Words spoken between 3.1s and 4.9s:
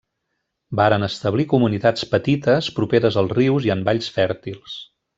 als rius i en valls fèrtils.